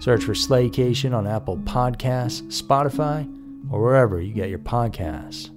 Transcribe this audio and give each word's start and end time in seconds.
Search 0.00 0.24
for 0.24 0.32
Slaycation 0.32 1.14
on 1.14 1.26
Apple 1.26 1.58
Podcasts, 1.58 2.42
Spotify, 2.62 3.26
or 3.70 3.82
wherever 3.82 4.20
you 4.20 4.32
get 4.32 4.48
your 4.48 4.60
podcasts. 4.60 5.50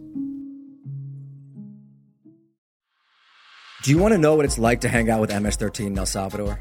Do 3.84 3.90
you 3.90 3.98
want 3.98 4.14
to 4.14 4.18
know 4.18 4.36
what 4.36 4.46
it's 4.46 4.60
like 4.60 4.82
to 4.82 4.90
hang 4.90 5.10
out 5.10 5.22
with 5.22 5.34
MS 5.34 5.56
13 5.56 5.88
in 5.88 5.98
El 5.98 6.06
Salvador? 6.06 6.60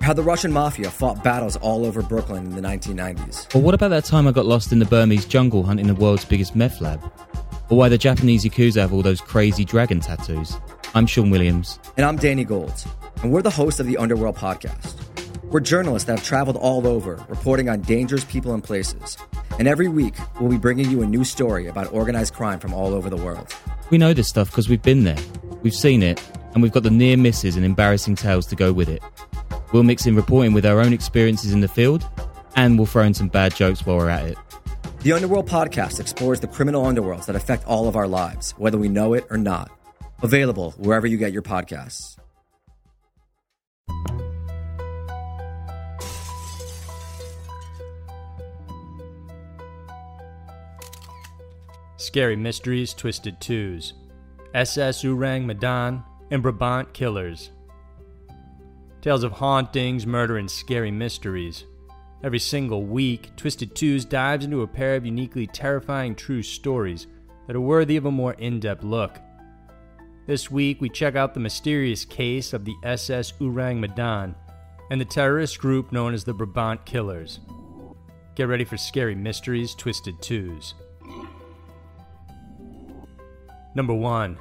How 0.00 0.12
the 0.12 0.22
Russian 0.22 0.52
mafia 0.52 0.90
fought 0.90 1.24
battles 1.24 1.56
all 1.56 1.84
over 1.84 2.02
Brooklyn 2.02 2.44
in 2.46 2.54
the 2.54 2.60
1990s? 2.60 3.54
Or 3.54 3.62
what 3.62 3.74
about 3.74 3.88
that 3.88 4.04
time 4.04 4.26
I 4.26 4.32
got 4.32 4.46
lost 4.46 4.70
in 4.70 4.78
the 4.78 4.84
Burmese 4.84 5.24
jungle 5.24 5.62
hunting 5.62 5.86
the 5.86 5.94
world's 5.94 6.24
biggest 6.24 6.54
meth 6.54 6.80
lab? 6.80 7.02
Or 7.70 7.78
why 7.78 7.88
the 7.88 7.98
Japanese 7.98 8.44
Yakuza 8.44 8.80
have 8.80 8.92
all 8.92 9.02
those 9.02 9.20
crazy 9.20 9.64
dragon 9.64 10.00
tattoos? 10.00 10.56
I'm 10.94 11.06
Sean 11.06 11.30
Williams. 11.30 11.78
And 11.96 12.06
I'm 12.06 12.16
Danny 12.16 12.44
Gold. 12.44 12.84
And 13.22 13.32
we're 13.32 13.42
the 13.42 13.50
host 13.50 13.80
of 13.80 13.86
the 13.86 13.96
Underworld 13.96 14.36
Podcast. 14.36 14.94
We're 15.50 15.60
journalists 15.60 16.06
that 16.06 16.18
have 16.18 16.26
traveled 16.26 16.56
all 16.56 16.86
over, 16.86 17.24
reporting 17.26 17.70
on 17.70 17.80
dangerous 17.80 18.22
people 18.22 18.52
and 18.52 18.62
places. 18.62 19.16
And 19.58 19.66
every 19.66 19.88
week, 19.88 20.14
we'll 20.38 20.50
be 20.50 20.58
bringing 20.58 20.90
you 20.90 21.00
a 21.00 21.06
new 21.06 21.24
story 21.24 21.68
about 21.68 21.90
organized 21.90 22.34
crime 22.34 22.58
from 22.58 22.74
all 22.74 22.92
over 22.92 23.08
the 23.08 23.16
world. 23.16 23.54
We 23.88 23.96
know 23.96 24.12
this 24.12 24.28
stuff 24.28 24.50
because 24.50 24.68
we've 24.68 24.82
been 24.82 25.04
there, 25.04 25.16
we've 25.62 25.74
seen 25.74 26.02
it, 26.02 26.22
and 26.52 26.62
we've 26.62 26.72
got 26.72 26.82
the 26.82 26.90
near 26.90 27.16
misses 27.16 27.56
and 27.56 27.64
embarrassing 27.64 28.16
tales 28.16 28.44
to 28.48 28.56
go 28.56 28.74
with 28.74 28.90
it. 28.90 29.02
We'll 29.72 29.84
mix 29.84 30.04
in 30.04 30.14
reporting 30.14 30.52
with 30.52 30.66
our 30.66 30.80
own 30.80 30.92
experiences 30.92 31.54
in 31.54 31.60
the 31.60 31.68
field, 31.68 32.06
and 32.54 32.76
we'll 32.76 32.86
throw 32.86 33.04
in 33.04 33.14
some 33.14 33.28
bad 33.28 33.54
jokes 33.54 33.86
while 33.86 33.96
we're 33.96 34.10
at 34.10 34.26
it. 34.26 34.36
The 35.00 35.12
Underworld 35.12 35.48
podcast 35.48 35.98
explores 35.98 36.40
the 36.40 36.48
criminal 36.48 36.84
underworlds 36.84 37.24
that 37.24 37.36
affect 37.36 37.66
all 37.66 37.88
of 37.88 37.96
our 37.96 38.06
lives, 38.06 38.50
whether 38.58 38.76
we 38.76 38.90
know 38.90 39.14
it 39.14 39.26
or 39.30 39.38
not. 39.38 39.70
Available 40.22 40.72
wherever 40.72 41.06
you 41.06 41.16
get 41.16 41.32
your 41.32 41.42
podcasts. 41.42 42.16
Scary 52.00 52.36
Mysteries 52.36 52.94
Twisted 52.94 53.40
Twos, 53.40 53.94
SS 54.54 55.02
Ourang 55.02 55.44
Medan, 55.46 56.04
and 56.30 56.40
Brabant 56.40 56.94
Killers. 56.94 57.50
Tales 59.00 59.24
of 59.24 59.32
hauntings, 59.32 60.06
murder, 60.06 60.38
and 60.38 60.48
scary 60.48 60.92
mysteries. 60.92 61.64
Every 62.22 62.38
single 62.38 62.84
week, 62.84 63.34
Twisted 63.34 63.74
Twos 63.74 64.04
dives 64.04 64.44
into 64.44 64.62
a 64.62 64.66
pair 64.68 64.94
of 64.94 65.06
uniquely 65.06 65.48
terrifying 65.48 66.14
true 66.14 66.40
stories 66.40 67.08
that 67.48 67.56
are 67.56 67.60
worthy 67.60 67.96
of 67.96 68.06
a 68.06 68.12
more 68.12 68.34
in 68.34 68.60
depth 68.60 68.84
look. 68.84 69.18
This 70.24 70.52
week, 70.52 70.80
we 70.80 70.88
check 70.88 71.16
out 71.16 71.34
the 71.34 71.40
mysterious 71.40 72.04
case 72.04 72.52
of 72.52 72.64
the 72.64 72.76
SS 72.84 73.32
Ourang 73.40 73.80
Medan 73.80 74.36
and 74.92 75.00
the 75.00 75.04
terrorist 75.04 75.58
group 75.58 75.90
known 75.90 76.14
as 76.14 76.22
the 76.22 76.32
Brabant 76.32 76.86
Killers. 76.86 77.40
Get 78.36 78.46
ready 78.46 78.64
for 78.64 78.76
Scary 78.76 79.16
Mysteries 79.16 79.74
Twisted 79.74 80.22
Twos. 80.22 80.74
Number 83.78 83.94
1. 83.94 84.36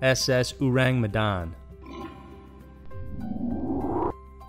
SS 0.00 0.52
Ourang 0.60 1.00
Medan. 1.00 1.56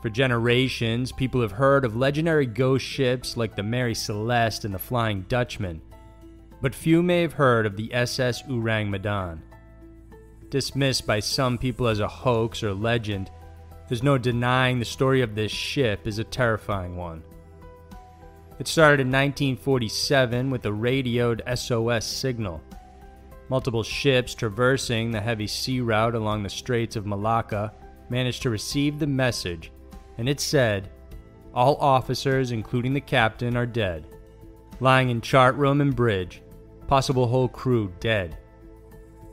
For 0.03 0.11
generations, 0.11 1.11
people 1.11 1.41
have 1.41 1.53
heard 1.53 1.83
of 1.83 1.95
legendary 1.95 2.45
ghost 2.45 2.85
ships 2.85 3.35
like 3.35 3.55
the 3.55 3.63
Mary 3.63 3.95
Celeste 3.95 4.63
and 4.63 4.75
the 4.75 4.77
Flying 4.77 5.23
Dutchman, 5.27 5.81
but 6.61 6.75
few 6.75 7.01
may 7.01 7.23
have 7.23 7.33
heard 7.33 7.65
of 7.65 7.75
the 7.75 7.91
SS 7.95 8.43
Ourang 8.43 8.91
Medan. 8.91 9.41
Dismissed 10.51 11.07
by 11.07 11.19
some 11.19 11.57
people 11.57 11.87
as 11.87 11.99
a 11.99 12.07
hoax 12.07 12.61
or 12.61 12.75
legend, 12.75 13.31
there's 13.89 14.03
no 14.03 14.19
denying 14.19 14.77
the 14.77 14.85
story 14.85 15.23
of 15.23 15.33
this 15.33 15.51
ship 15.51 16.05
is 16.05 16.19
a 16.19 16.23
terrifying 16.23 16.95
one. 16.95 17.23
It 18.59 18.67
started 18.67 19.01
in 19.01 19.07
1947 19.07 20.51
with 20.51 20.63
a 20.67 20.71
radioed 20.71 21.41
SOS 21.55 22.05
signal. 22.05 22.61
Multiple 23.51 23.83
ships 23.83 24.33
traversing 24.33 25.11
the 25.11 25.19
heavy 25.19 25.45
sea 25.45 25.81
route 25.81 26.15
along 26.15 26.41
the 26.41 26.49
Straits 26.49 26.95
of 26.95 27.05
Malacca 27.05 27.73
managed 28.09 28.43
to 28.43 28.49
receive 28.49 28.97
the 28.97 29.05
message, 29.05 29.73
and 30.17 30.29
it 30.29 30.39
said, 30.39 30.89
All 31.53 31.75
officers, 31.75 32.53
including 32.53 32.93
the 32.93 33.01
captain, 33.01 33.57
are 33.57 33.65
dead. 33.65 34.07
Lying 34.79 35.09
in 35.09 35.19
chart 35.19 35.55
room 35.55 35.81
and 35.81 35.93
bridge, 35.93 36.41
possible 36.87 37.27
whole 37.27 37.49
crew 37.49 37.91
dead. 37.99 38.37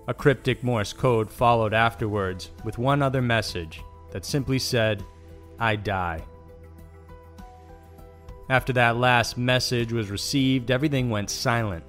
A 0.08 0.14
cryptic 0.14 0.64
Morse 0.64 0.92
code 0.92 1.30
followed 1.30 1.72
afterwards 1.72 2.50
with 2.64 2.76
one 2.76 3.02
other 3.02 3.22
message 3.22 3.84
that 4.10 4.24
simply 4.24 4.58
said, 4.58 5.04
I 5.60 5.76
die. 5.76 6.24
After 8.50 8.72
that 8.72 8.96
last 8.96 9.38
message 9.38 9.92
was 9.92 10.10
received, 10.10 10.72
everything 10.72 11.08
went 11.08 11.30
silent. 11.30 11.84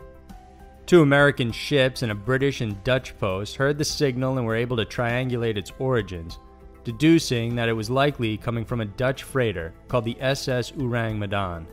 Two 0.90 1.04
American 1.04 1.52
ships 1.52 2.02
and 2.02 2.12
a 2.12 2.16
British 2.16 2.62
and 2.62 2.84
Dutch 2.84 3.16
post 3.20 3.58
heard 3.58 3.78
the 3.78 3.86
signal 3.86 4.40
and 4.40 4.48
were 4.48 4.56
able 4.56 4.76
to 4.76 4.86
triangulate 4.86 5.56
its 5.56 5.72
origins, 5.78 6.40
deducing 6.84 7.56
that 7.56 7.70
it 7.70 7.74
was 7.74 7.92
likely 7.92 8.38
coming 8.38 8.66
from 8.66 8.82
a 8.82 8.86
Dutch 8.86 9.22
freighter 9.22 9.72
called 9.88 10.04
the 10.04 10.20
SS 10.20 10.72
Ourang 10.72 11.20
Medan. 11.20 11.68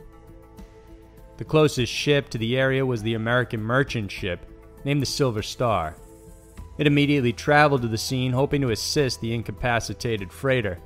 The 1.37 1.45
closest 1.45 1.91
ship 1.91 2.29
to 2.29 2.37
the 2.37 2.59
area 2.59 2.85
was 2.85 3.01
the 3.01 3.15
American 3.15 3.59
merchant 3.59 4.11
ship 4.11 4.45
named 4.85 5.01
the 5.01 5.07
Silver 5.07 5.41
Star. 5.41 5.95
It 6.77 6.85
immediately 6.85 7.33
traveled 7.33 7.81
to 7.81 7.87
the 7.87 7.97
scene 7.97 8.31
hoping 8.31 8.61
to 8.61 8.69
assist 8.69 9.19
the 9.19 9.33
incapacitated 9.33 10.31
freighter. 10.31 10.77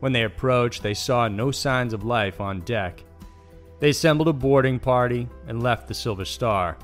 When 0.00 0.12
they 0.12 0.24
approached, 0.24 0.82
they 0.82 0.92
saw 0.92 1.26
no 1.26 1.52
signs 1.52 1.94
of 1.94 2.04
life 2.04 2.38
on 2.38 2.60
deck. 2.60 3.02
They 3.78 3.88
assembled 3.88 4.28
a 4.28 4.34
boarding 4.34 4.78
party 4.78 5.26
and 5.46 5.62
left 5.62 5.88
the 5.88 5.94
Silver 5.94 6.26
Star. 6.26 6.76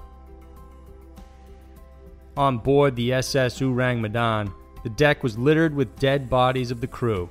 On 2.36 2.58
board 2.58 2.96
the 2.96 3.14
SS 3.14 3.60
Ourang 3.60 4.00
Medan, 4.00 4.52
the 4.82 4.90
deck 4.90 5.22
was 5.22 5.38
littered 5.38 5.74
with 5.74 5.98
dead 5.98 6.28
bodies 6.28 6.70
of 6.70 6.82
the 6.82 6.86
crew, 6.86 7.30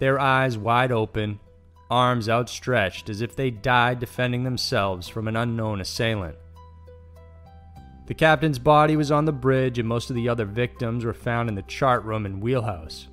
their 0.00 0.18
eyes 0.18 0.58
wide 0.58 0.90
open, 0.90 1.38
arms 1.88 2.28
outstretched 2.28 3.08
as 3.08 3.20
if 3.20 3.36
they 3.36 3.50
died 3.50 4.00
defending 4.00 4.42
themselves 4.42 5.06
from 5.06 5.28
an 5.28 5.36
unknown 5.36 5.80
assailant. 5.80 6.36
The 8.06 8.14
captain's 8.14 8.58
body 8.58 8.96
was 8.96 9.12
on 9.12 9.26
the 9.26 9.32
bridge, 9.32 9.78
and 9.78 9.88
most 9.88 10.10
of 10.10 10.16
the 10.16 10.28
other 10.28 10.44
victims 10.44 11.04
were 11.04 11.14
found 11.14 11.48
in 11.48 11.54
the 11.54 11.62
chart 11.62 12.04
room 12.04 12.26
and 12.26 12.42
wheelhouse. 12.42 13.06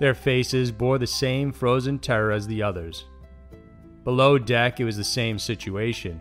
Their 0.00 0.14
faces 0.14 0.72
bore 0.72 0.98
the 0.98 1.06
same 1.06 1.52
frozen 1.52 2.00
terror 2.00 2.32
as 2.32 2.48
the 2.48 2.64
others. 2.64 3.04
Below 4.02 4.38
deck, 4.38 4.80
it 4.80 4.84
was 4.84 4.96
the 4.96 5.04
same 5.04 5.38
situation. 5.38 6.20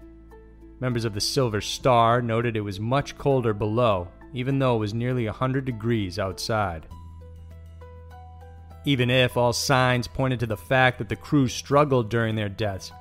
Members 0.80 1.06
of 1.06 1.16
the 1.16 1.22
Silver 1.22 1.60
Star 1.60 2.22
noted 2.22 2.56
it 2.56 2.62
was 2.62 2.80
much 2.80 3.18
colder 3.18 3.54
below, 3.54 4.10
even 4.33 4.59
though 4.59 4.75
it 4.75 4.79
was 4.79 4.94
nearly 4.94 5.25
100 5.25 5.65
degrees 5.65 6.19
outside. 6.19 6.88
Even 8.85 9.09
if 9.09 9.35
all 9.35 9.53
signs 9.53 10.07
pointed 10.07 10.39
to 10.39 10.45
the 10.45 10.56
fact 10.56 10.97
that 10.97 11.09
the 11.09 11.15
crew 11.15 11.47
struggled 11.47 12.09
during 12.09 12.35
their 12.35 12.50
deaths, 12.50 12.91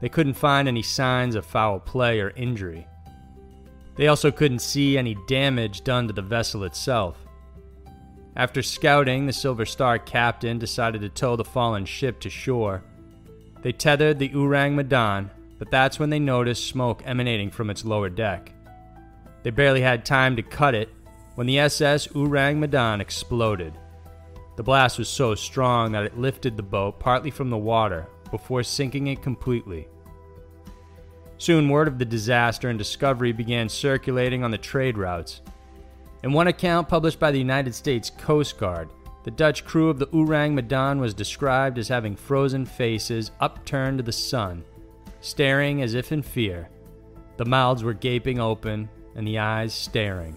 they 0.00 0.08
couldn't 0.08 0.34
find 0.34 0.68
any 0.68 0.82
signs 0.82 1.34
of 1.34 1.44
foul 1.44 1.80
play 1.80 2.20
or 2.20 2.30
injury. 2.30 2.86
They 3.96 4.08
also 4.08 4.30
couldn't 4.30 4.60
see 4.60 4.96
any 4.96 5.16
damage 5.28 5.84
done 5.84 6.06
to 6.06 6.12
the 6.12 6.22
vessel 6.22 6.64
itself. 6.64 7.18
After 8.34 8.62
scouting, 8.62 9.26
the 9.26 9.32
Silver 9.32 9.66
Star 9.66 9.98
captain 9.98 10.58
decided 10.58 11.02
to 11.02 11.08
tow 11.08 11.36
the 11.36 11.44
fallen 11.44 11.84
ship 11.84 12.18
to 12.20 12.30
shore. 12.30 12.82
They 13.62 13.72
tethered 13.72 14.18
the 14.18 14.30
Ourang 14.30 14.74
Medan, 14.74 15.30
but 15.58 15.70
that's 15.70 15.98
when 15.98 16.10
they 16.10 16.18
noticed 16.18 16.66
smoke 16.66 17.02
emanating 17.04 17.50
from 17.50 17.68
its 17.68 17.84
lower 17.84 18.08
deck. 18.08 18.52
They 19.42 19.50
barely 19.50 19.80
had 19.80 20.04
time 20.04 20.36
to 20.36 20.42
cut 20.42 20.74
it 20.74 20.88
when 21.34 21.46
the 21.46 21.58
SS 21.58 22.08
Ourang 22.08 22.58
Medan 22.58 23.00
exploded. 23.00 23.74
The 24.56 24.62
blast 24.62 24.98
was 24.98 25.08
so 25.08 25.34
strong 25.34 25.92
that 25.92 26.04
it 26.04 26.18
lifted 26.18 26.56
the 26.56 26.62
boat 26.62 27.00
partly 27.00 27.30
from 27.30 27.50
the 27.50 27.56
water 27.56 28.06
before 28.30 28.62
sinking 28.62 29.08
it 29.08 29.22
completely. 29.22 29.88
Soon, 31.38 31.68
word 31.68 31.88
of 31.88 31.98
the 31.98 32.04
disaster 32.04 32.68
and 32.68 32.78
discovery 32.78 33.32
began 33.32 33.68
circulating 33.68 34.44
on 34.44 34.50
the 34.50 34.58
trade 34.58 34.96
routes. 34.96 35.40
In 36.22 36.32
one 36.32 36.46
account 36.46 36.88
published 36.88 37.18
by 37.18 37.32
the 37.32 37.38
United 37.38 37.74
States 37.74 38.10
Coast 38.10 38.58
Guard, 38.58 38.90
the 39.24 39.30
Dutch 39.30 39.64
crew 39.64 39.88
of 39.88 39.98
the 39.98 40.06
Ourang 40.08 40.52
Medan 40.52 41.00
was 41.00 41.14
described 41.14 41.78
as 41.78 41.88
having 41.88 42.14
frozen 42.14 42.64
faces 42.64 43.32
upturned 43.40 43.98
to 43.98 44.04
the 44.04 44.12
sun, 44.12 44.64
staring 45.20 45.82
as 45.82 45.94
if 45.94 46.12
in 46.12 46.22
fear. 46.22 46.68
The 47.38 47.44
mouths 47.44 47.82
were 47.82 47.94
gaping 47.94 48.38
open 48.38 48.88
and 49.14 49.26
the 49.26 49.38
eyes 49.38 49.72
staring. 49.72 50.36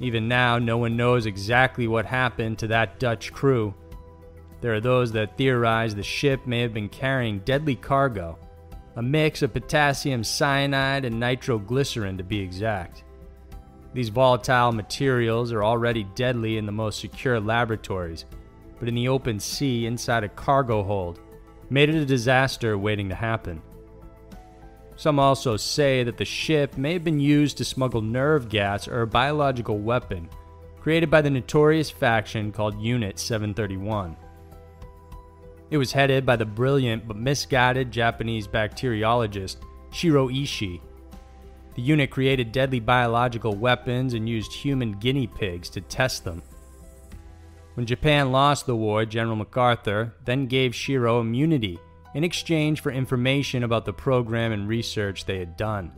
Even 0.00 0.28
now, 0.28 0.58
no 0.58 0.78
one 0.78 0.96
knows 0.96 1.26
exactly 1.26 1.88
what 1.88 2.06
happened 2.06 2.58
to 2.58 2.68
that 2.68 3.00
Dutch 3.00 3.32
crew. 3.32 3.74
There 4.60 4.74
are 4.74 4.80
those 4.80 5.12
that 5.12 5.36
theorize 5.36 5.94
the 5.94 6.02
ship 6.02 6.46
may 6.46 6.60
have 6.60 6.74
been 6.74 6.88
carrying 6.88 7.40
deadly 7.40 7.74
cargo, 7.76 8.38
a 8.96 9.02
mix 9.02 9.42
of 9.42 9.52
potassium 9.52 10.24
cyanide 10.24 11.04
and 11.04 11.18
nitroglycerin 11.18 12.18
to 12.18 12.24
be 12.24 12.40
exact. 12.40 13.04
These 13.94 14.08
volatile 14.10 14.72
materials 14.72 15.52
are 15.52 15.64
already 15.64 16.04
deadly 16.14 16.58
in 16.58 16.66
the 16.66 16.72
most 16.72 17.00
secure 17.00 17.40
laboratories, 17.40 18.24
but 18.78 18.88
in 18.88 18.94
the 18.94 19.08
open 19.08 19.40
sea 19.40 19.86
inside 19.86 20.24
a 20.24 20.28
cargo 20.28 20.82
hold, 20.82 21.20
made 21.70 21.88
it 21.88 21.96
a 21.96 22.06
disaster 22.06 22.78
waiting 22.78 23.08
to 23.08 23.14
happen. 23.14 23.60
Some 24.98 25.20
also 25.20 25.56
say 25.56 26.02
that 26.02 26.16
the 26.16 26.24
ship 26.24 26.76
may 26.76 26.94
have 26.94 27.04
been 27.04 27.20
used 27.20 27.56
to 27.58 27.64
smuggle 27.64 28.02
nerve 28.02 28.48
gas 28.48 28.88
or 28.88 29.02
a 29.02 29.06
biological 29.06 29.78
weapon 29.78 30.28
created 30.80 31.08
by 31.08 31.22
the 31.22 31.30
notorious 31.30 31.88
faction 31.88 32.50
called 32.50 32.82
Unit 32.82 33.16
731. 33.16 34.16
It 35.70 35.76
was 35.76 35.92
headed 35.92 36.26
by 36.26 36.34
the 36.34 36.44
brilliant 36.44 37.06
but 37.06 37.16
misguided 37.16 37.92
Japanese 37.92 38.48
bacteriologist 38.48 39.58
Shiro 39.92 40.30
Ishii. 40.30 40.80
The 41.76 41.82
unit 41.82 42.10
created 42.10 42.50
deadly 42.50 42.80
biological 42.80 43.54
weapons 43.54 44.14
and 44.14 44.28
used 44.28 44.52
human 44.52 44.98
guinea 44.98 45.28
pigs 45.28 45.70
to 45.70 45.80
test 45.80 46.24
them. 46.24 46.42
When 47.74 47.86
Japan 47.86 48.32
lost 48.32 48.66
the 48.66 48.74
war, 48.74 49.04
General 49.04 49.36
MacArthur 49.36 50.12
then 50.24 50.46
gave 50.46 50.74
Shiro 50.74 51.20
immunity 51.20 51.78
in 52.18 52.24
exchange 52.24 52.80
for 52.80 52.90
information 52.90 53.62
about 53.62 53.84
the 53.84 53.92
program 53.92 54.50
and 54.50 54.66
research 54.66 55.24
they 55.24 55.38
had 55.38 55.56
done. 55.56 55.92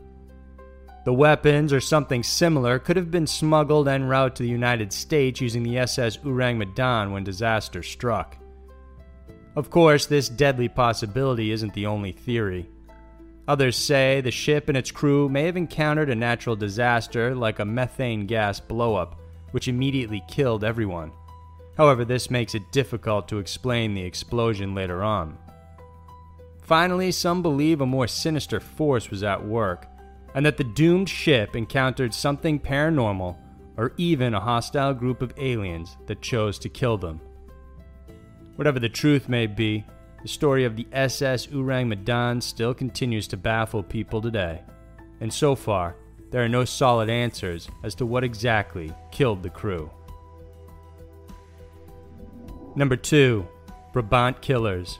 The 1.03 1.11
weapons, 1.11 1.73
or 1.73 1.81
something 1.81 2.21
similar, 2.21 2.77
could 2.77 2.95
have 2.95 3.09
been 3.09 3.25
smuggled 3.25 3.87
en 3.87 4.03
route 4.03 4.35
to 4.35 4.43
the 4.43 4.49
United 4.49 4.93
States 4.93 5.41
using 5.41 5.63
the 5.63 5.79
SS 5.79 6.17
Ourang 6.17 6.57
Medan 6.57 7.11
when 7.11 7.23
disaster 7.23 7.81
struck. 7.81 8.37
Of 9.55 9.71
course, 9.71 10.05
this 10.05 10.29
deadly 10.29 10.69
possibility 10.69 11.49
isn't 11.49 11.73
the 11.73 11.87
only 11.87 12.11
theory. 12.11 12.69
Others 13.47 13.75
say 13.75 14.21
the 14.21 14.29
ship 14.29 14.69
and 14.69 14.77
its 14.77 14.91
crew 14.91 15.27
may 15.27 15.45
have 15.45 15.57
encountered 15.57 16.11
a 16.11 16.15
natural 16.15 16.55
disaster 16.55 17.33
like 17.33 17.57
a 17.57 17.65
methane 17.65 18.27
gas 18.27 18.59
blowup, 18.59 19.15
which 19.53 19.67
immediately 19.67 20.21
killed 20.27 20.63
everyone. 20.63 21.13
However, 21.77 22.05
this 22.05 22.29
makes 22.29 22.53
it 22.53 22.71
difficult 22.71 23.27
to 23.29 23.39
explain 23.39 23.95
the 23.95 24.03
explosion 24.03 24.75
later 24.75 25.01
on. 25.01 25.39
Finally, 26.61 27.11
some 27.11 27.41
believe 27.41 27.81
a 27.81 27.85
more 27.85 28.07
sinister 28.07 28.59
force 28.59 29.09
was 29.09 29.23
at 29.23 29.45
work, 29.45 29.87
and 30.33 30.45
that 30.45 30.57
the 30.57 30.63
doomed 30.63 31.09
ship 31.09 31.55
encountered 31.55 32.13
something 32.13 32.59
paranormal 32.59 33.35
or 33.77 33.93
even 33.97 34.33
a 34.33 34.39
hostile 34.39 34.93
group 34.93 35.21
of 35.21 35.33
aliens 35.37 35.97
that 36.05 36.21
chose 36.21 36.59
to 36.59 36.69
kill 36.69 36.97
them. 36.97 37.19
Whatever 38.55 38.79
the 38.79 38.89
truth 38.89 39.27
may 39.27 39.47
be, 39.47 39.83
the 40.21 40.27
story 40.27 40.65
of 40.65 40.75
the 40.75 40.87
SS 40.91 41.47
Ourang 41.47 41.87
Medan 41.87 42.39
still 42.39 42.73
continues 42.73 43.27
to 43.29 43.37
baffle 43.37 43.81
people 43.81 44.21
today, 44.21 44.61
and 45.19 45.33
so 45.33 45.55
far, 45.55 45.95
there 46.29 46.43
are 46.43 46.49
no 46.49 46.63
solid 46.63 47.09
answers 47.09 47.67
as 47.83 47.95
to 47.95 48.05
what 48.05 48.23
exactly 48.23 48.93
killed 49.11 49.41
the 49.41 49.49
crew. 49.49 49.89
Number 52.75 52.95
2 52.95 53.45
Brabant 53.91 54.41
Killers 54.41 54.99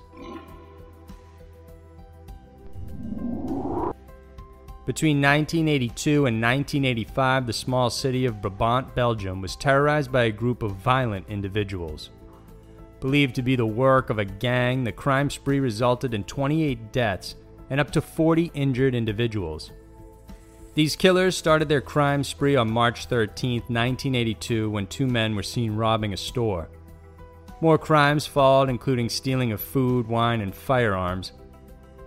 Between 4.83 5.21
1982 5.21 6.25
and 6.25 6.41
1985, 6.41 7.45
the 7.45 7.53
small 7.53 7.91
city 7.91 8.25
of 8.25 8.41
Brabant, 8.41 8.95
Belgium, 8.95 9.39
was 9.39 9.55
terrorized 9.55 10.11
by 10.11 10.23
a 10.23 10.31
group 10.31 10.63
of 10.63 10.75
violent 10.75 11.29
individuals. 11.29 12.09
Believed 12.99 13.35
to 13.35 13.43
be 13.43 13.55
the 13.55 13.65
work 13.65 14.09
of 14.09 14.17
a 14.17 14.25
gang, 14.25 14.83
the 14.83 14.91
crime 14.91 15.29
spree 15.29 15.59
resulted 15.59 16.15
in 16.15 16.23
28 16.23 16.91
deaths 16.91 17.35
and 17.69 17.79
up 17.79 17.91
to 17.91 18.01
40 18.01 18.51
injured 18.55 18.95
individuals. 18.95 19.71
These 20.73 20.95
killers 20.95 21.37
started 21.37 21.69
their 21.69 21.81
crime 21.81 22.23
spree 22.23 22.55
on 22.55 22.71
March 22.71 23.05
13, 23.05 23.61
1982, 23.67 24.69
when 24.69 24.87
two 24.87 25.05
men 25.05 25.35
were 25.35 25.43
seen 25.43 25.75
robbing 25.75 26.13
a 26.13 26.17
store. 26.17 26.69
More 27.59 27.77
crimes 27.77 28.25
followed, 28.25 28.69
including 28.69 29.09
stealing 29.09 29.51
of 29.51 29.61
food, 29.61 30.07
wine, 30.07 30.41
and 30.41 30.55
firearms. 30.55 31.33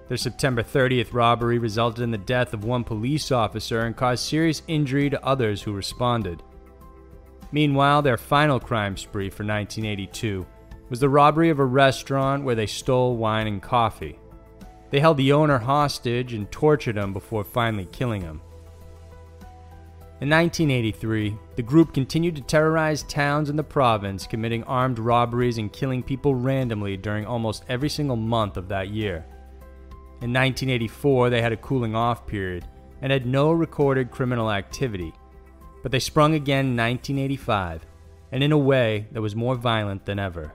Their 0.09 0.17
September 0.19 0.63
30th 0.63 1.15
robbery 1.15 1.59
resulted 1.59 2.03
in 2.03 2.11
the 2.11 2.19
death 2.19 2.53
of 2.53 2.65
one 2.65 2.85
police 2.85 3.33
officer 3.33 3.81
and 3.81 3.97
caused 3.97 4.25
serious 4.25 4.63
injury 4.69 5.09
to 5.09 5.25
others 5.25 5.63
who 5.63 5.73
responded. 5.73 6.43
Meanwhile, 7.53 8.03
their 8.03 8.17
final 8.17 8.61
crime 8.61 8.97
spree 8.97 9.31
for 9.31 9.45
1982 9.45 10.47
was 10.91 11.01
the 11.01 11.09
robbery 11.09 11.49
of 11.49 11.59
a 11.59 11.65
restaurant 11.65 12.45
where 12.45 12.55
they 12.55 12.67
stole 12.67 13.17
wine 13.17 13.47
and 13.47 13.63
coffee. 13.63 14.19
They 14.91 15.01
held 15.01 15.17
the 15.17 15.33
owner 15.33 15.59
hostage 15.59 16.35
and 16.35 16.51
tortured 16.53 16.97
him 16.97 17.13
before 17.13 17.43
finally 17.43 17.87
killing 17.87 18.21
him. 18.21 18.41
In 20.21 20.31
1983, 20.31 21.37
the 21.57 21.63
group 21.63 21.93
continued 21.93 22.37
to 22.37 22.43
terrorize 22.43 23.03
towns 23.05 23.51
in 23.51 23.57
the 23.57 23.65
province, 23.65 24.27
committing 24.27 24.63
armed 24.65 24.99
robberies 24.99 25.59
and 25.59 25.73
killing 25.73 26.03
people 26.03 26.35
randomly 26.35 26.97
during 26.97 27.27
almost 27.27 27.65
every 27.69 27.89
single 27.89 28.17
month 28.17 28.57
of 28.57 28.69
that 28.69 28.89
year. 28.89 29.25
In 30.23 30.33
1984, 30.33 31.31
they 31.31 31.43
had 31.43 31.53
a 31.53 31.57
cooling 31.57 31.95
off 31.95 32.27
period 32.27 32.65
and 33.03 33.13
had 33.13 33.27
no 33.27 33.53
recorded 33.53 34.11
criminal 34.11 34.51
activity, 34.51 35.13
but 35.83 35.93
they 35.93 36.01
sprung 36.01 36.35
again 36.35 36.67
in 36.67 36.77
1985, 36.77 37.85
and 38.33 38.43
in 38.43 38.53
a 38.53 38.59
way 38.59 39.07
that 39.13 39.21
was 39.21 39.37
more 39.37 39.55
violent 39.55 40.07
than 40.07 40.19
ever. 40.19 40.55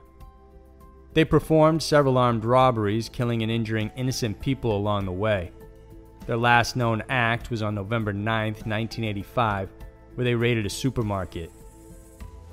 They 1.12 1.24
performed 1.24 1.82
several 1.82 2.18
armed 2.18 2.44
robberies, 2.44 3.08
killing 3.08 3.42
and 3.42 3.50
injuring 3.50 3.90
innocent 3.96 4.40
people 4.40 4.76
along 4.76 5.04
the 5.04 5.12
way. 5.12 5.52
Their 6.26 6.36
last 6.36 6.76
known 6.76 7.02
act 7.08 7.50
was 7.50 7.62
on 7.62 7.74
November 7.74 8.12
9, 8.12 8.24
1985, 8.24 9.70
where 10.14 10.24
they 10.24 10.34
raided 10.34 10.66
a 10.66 10.70
supermarket. 10.70 11.50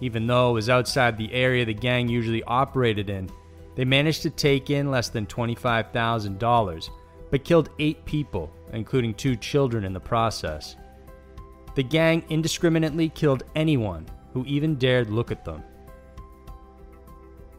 Even 0.01 0.27
though 0.27 0.51
it 0.51 0.53
was 0.53 0.69
outside 0.69 1.17
the 1.17 1.31
area 1.33 1.65
the 1.65 1.73
gang 1.73 2.07
usually 2.07 2.43
operated 2.43 3.09
in, 3.09 3.29
they 3.77 3.85
managed 3.85 4.23
to 4.23 4.31
take 4.31 4.71
in 4.71 4.89
less 4.89 5.09
than 5.09 5.27
$25,000, 5.27 6.89
but 7.29 7.43
killed 7.43 7.69
eight 7.77 8.03
people, 8.05 8.51
including 8.73 9.13
two 9.13 9.35
children 9.35 9.85
in 9.85 9.93
the 9.93 9.99
process. 9.99 10.75
The 11.75 11.83
gang 11.83 12.23
indiscriminately 12.29 13.09
killed 13.09 13.43
anyone 13.55 14.07
who 14.33 14.43
even 14.45 14.77
dared 14.77 15.11
look 15.11 15.31
at 15.31 15.45
them. 15.45 15.63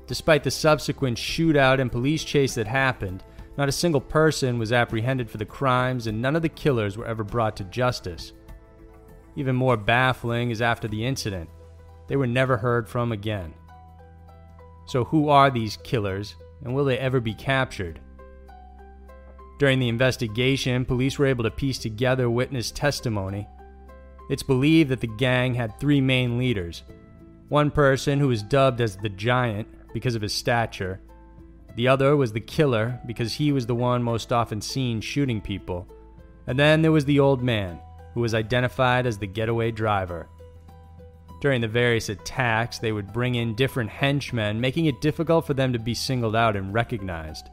Despite 0.09 0.43
the 0.43 0.51
subsequent 0.51 1.17
shootout 1.17 1.81
and 1.81 1.93
police 1.93 2.25
chase 2.25 2.57
that 2.57 2.67
happened, 2.67 3.23
not 3.57 3.69
a 3.69 3.73
single 3.73 4.01
person 4.01 4.59
was 4.59 4.73
apprehended 4.73 5.31
for 5.31 5.39
the 5.39 5.45
crimes 5.45 6.09
and 6.09 6.21
none 6.21 6.35
of 6.35 6.43
the 6.43 6.49
killers 6.49 6.97
were 6.97 7.07
ever 7.07 7.23
brought 7.23 7.57
to 7.59 7.65
justice. 7.65 8.33
Even 9.37 9.55
more 9.55 9.77
baffling 9.77 10.51
is 10.51 10.61
after 10.61 10.89
the 10.89 11.07
incident, 11.07 11.49
they 12.09 12.17
were 12.17 12.27
never 12.27 12.57
heard 12.57 12.89
from 12.89 13.13
again. 13.13 13.55
So, 14.89 15.05
who 15.05 15.29
are 15.29 15.51
these 15.51 15.77
killers, 15.85 16.35
and 16.65 16.75
will 16.75 16.85
they 16.85 16.99
ever 16.99 17.21
be 17.21 17.35
captured? 17.35 18.01
During 19.59 19.79
the 19.79 19.89
investigation, 19.89 20.85
police 20.85 21.19
were 21.19 21.27
able 21.27 21.45
to 21.45 21.51
piece 21.51 21.79
together 21.79 22.31
witness 22.31 22.71
testimony. 22.71 23.47
It's 24.31 24.43
believed 24.43 24.91
that 24.91 25.01
the 25.01 25.07
gang 25.07 25.55
had 25.55 25.79
three 25.79 26.01
main 26.01 26.39
leaders 26.39 26.83
one 27.49 27.71
person 27.71 28.19
who 28.19 28.29
was 28.29 28.43
dubbed 28.43 28.81
as 28.81 28.97
the 28.97 29.09
Giant 29.09 29.69
because 29.95 30.15
of 30.15 30.21
his 30.21 30.35
stature, 30.35 31.01
the 31.79 31.87
other 31.87 32.17
was 32.17 32.33
the 32.33 32.41
killer 32.41 33.01
because 33.07 33.35
he 33.35 33.53
was 33.53 33.67
the 33.67 33.75
one 33.75 34.03
most 34.03 34.33
often 34.33 34.61
seen 34.61 35.01
shooting 35.01 35.41
people, 35.41 35.87
and 36.47 36.59
then 36.59 36.83
there 36.83 36.91
was 36.91 37.05
the 37.05 37.21
old 37.21 37.41
man, 37.41 37.79
who 38.15 38.21
was 38.21 38.35
identified 38.35 39.07
as 39.07 39.19
the 39.19 39.29
getaway 39.29 39.71
driver. 39.71 40.29
During 41.41 41.61
the 41.61 41.69
various 41.69 42.09
attacks, 42.09 42.79
they 42.79 42.91
would 42.91 43.13
bring 43.13 43.37
in 43.37 43.55
different 43.55 43.91
henchmen, 43.91 44.61
making 44.61 44.87
it 44.87 45.01
difficult 45.01 45.47
for 45.47 45.55
them 45.55 45.73
to 45.73 45.79
be 45.79 45.95
singled 45.95 46.35
out 46.35 46.57
and 46.57 46.75
recognized. 46.75 47.49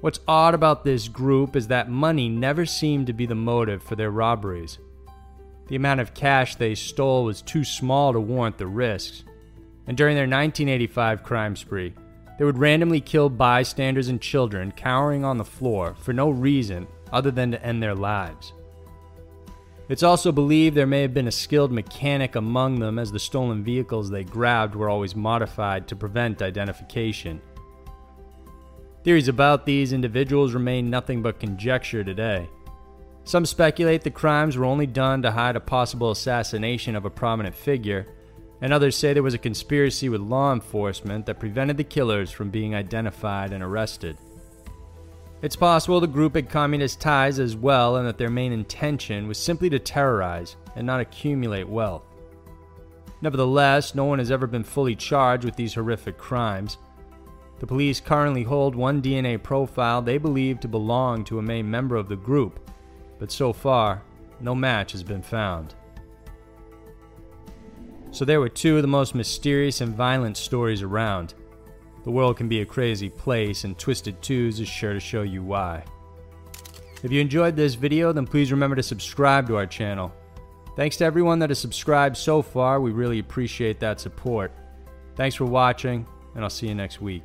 What's 0.00 0.20
odd 0.28 0.54
about 0.54 0.84
this 0.84 1.08
group 1.08 1.56
is 1.56 1.68
that 1.68 1.88
money 1.88 2.28
never 2.28 2.66
seemed 2.66 3.06
to 3.06 3.14
be 3.14 3.24
the 3.24 3.34
motive 3.34 3.82
for 3.82 3.96
their 3.96 4.10
robberies. 4.10 4.78
The 5.68 5.76
amount 5.76 6.00
of 6.00 6.14
cash 6.14 6.54
they 6.54 6.74
stole 6.74 7.24
was 7.24 7.42
too 7.42 7.64
small 7.64 8.12
to 8.12 8.20
warrant 8.20 8.58
the 8.58 8.66
risks. 8.66 9.24
And 9.86 9.96
during 9.96 10.14
their 10.14 10.24
1985 10.24 11.22
crime 11.22 11.56
spree, 11.56 11.94
they 12.38 12.44
would 12.44 12.58
randomly 12.58 13.00
kill 13.00 13.30
bystanders 13.30 14.08
and 14.08 14.20
children 14.20 14.70
cowering 14.70 15.24
on 15.24 15.38
the 15.38 15.44
floor 15.44 15.94
for 15.98 16.12
no 16.12 16.28
reason 16.28 16.86
other 17.10 17.30
than 17.30 17.50
to 17.52 17.64
end 17.64 17.82
their 17.82 17.94
lives. 17.94 18.52
It's 19.88 20.02
also 20.02 20.32
believed 20.32 20.76
there 20.76 20.86
may 20.86 21.02
have 21.02 21.14
been 21.14 21.28
a 21.28 21.32
skilled 21.32 21.70
mechanic 21.70 22.34
among 22.34 22.80
them, 22.80 22.98
as 22.98 23.12
the 23.12 23.20
stolen 23.20 23.62
vehicles 23.62 24.10
they 24.10 24.24
grabbed 24.24 24.74
were 24.74 24.88
always 24.88 25.14
modified 25.14 25.86
to 25.88 25.96
prevent 25.96 26.42
identification. 26.42 27.40
Theories 29.04 29.28
about 29.28 29.64
these 29.64 29.92
individuals 29.92 30.54
remain 30.54 30.90
nothing 30.90 31.22
but 31.22 31.38
conjecture 31.38 32.02
today. 32.02 32.48
Some 33.22 33.46
speculate 33.46 34.02
the 34.02 34.10
crimes 34.10 34.56
were 34.56 34.64
only 34.64 34.86
done 34.86 35.22
to 35.22 35.30
hide 35.30 35.54
a 35.54 35.60
possible 35.60 36.10
assassination 36.10 36.96
of 36.96 37.04
a 37.04 37.10
prominent 37.10 37.54
figure, 37.54 38.08
and 38.60 38.72
others 38.72 38.96
say 38.96 39.12
there 39.12 39.22
was 39.22 39.34
a 39.34 39.38
conspiracy 39.38 40.08
with 40.08 40.20
law 40.20 40.52
enforcement 40.52 41.26
that 41.26 41.38
prevented 41.38 41.76
the 41.76 41.84
killers 41.84 42.32
from 42.32 42.50
being 42.50 42.74
identified 42.74 43.52
and 43.52 43.62
arrested. 43.62 44.16
It's 45.42 45.56
possible 45.56 46.00
the 46.00 46.06
group 46.06 46.34
had 46.34 46.48
communist 46.48 47.00
ties 47.00 47.38
as 47.38 47.54
well, 47.54 47.96
and 47.96 48.08
that 48.08 48.16
their 48.16 48.30
main 48.30 48.52
intention 48.52 49.28
was 49.28 49.38
simply 49.38 49.68
to 49.70 49.78
terrorize 49.78 50.56
and 50.74 50.86
not 50.86 51.00
accumulate 51.00 51.68
wealth. 51.68 52.02
Nevertheless, 53.20 53.94
no 53.94 54.04
one 54.04 54.18
has 54.18 54.30
ever 54.30 54.46
been 54.46 54.64
fully 54.64 54.96
charged 54.96 55.44
with 55.44 55.56
these 55.56 55.74
horrific 55.74 56.16
crimes. 56.16 56.78
The 57.58 57.66
police 57.66 58.00
currently 58.00 58.42
hold 58.42 58.74
one 58.74 59.00
DNA 59.00 59.42
profile 59.42 60.02
they 60.02 60.18
believe 60.18 60.60
to 60.60 60.68
belong 60.68 61.24
to 61.24 61.38
a 61.38 61.42
main 61.42 61.70
member 61.70 61.96
of 61.96 62.08
the 62.08 62.16
group, 62.16 62.70
but 63.18 63.32
so 63.32 63.52
far, 63.52 64.02
no 64.40 64.54
match 64.54 64.92
has 64.92 65.02
been 65.02 65.22
found. 65.22 65.74
So 68.10 68.24
there 68.24 68.40
were 68.40 68.48
two 68.48 68.76
of 68.76 68.82
the 68.82 68.88
most 68.88 69.14
mysterious 69.14 69.80
and 69.80 69.94
violent 69.94 70.36
stories 70.36 70.82
around. 70.82 71.34
The 72.06 72.12
world 72.12 72.36
can 72.36 72.46
be 72.46 72.60
a 72.60 72.64
crazy 72.64 73.08
place, 73.08 73.64
and 73.64 73.76
Twisted 73.76 74.22
Twos 74.22 74.60
is 74.60 74.68
sure 74.68 74.92
to 74.92 75.00
show 75.00 75.22
you 75.22 75.42
why. 75.42 75.82
If 77.02 77.10
you 77.10 77.20
enjoyed 77.20 77.56
this 77.56 77.74
video, 77.74 78.12
then 78.12 78.28
please 78.28 78.52
remember 78.52 78.76
to 78.76 78.82
subscribe 78.84 79.48
to 79.48 79.56
our 79.56 79.66
channel. 79.66 80.14
Thanks 80.76 80.96
to 80.98 81.04
everyone 81.04 81.40
that 81.40 81.50
has 81.50 81.58
subscribed 81.58 82.16
so 82.16 82.42
far, 82.42 82.80
we 82.80 82.92
really 82.92 83.18
appreciate 83.18 83.80
that 83.80 83.98
support. 83.98 84.52
Thanks 85.16 85.34
for 85.34 85.46
watching, 85.46 86.06
and 86.36 86.44
I'll 86.44 86.48
see 86.48 86.68
you 86.68 86.76
next 86.76 87.00
week. 87.00 87.24